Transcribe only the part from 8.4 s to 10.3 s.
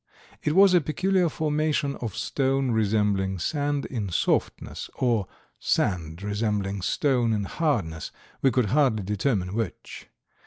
we could hardly determine which.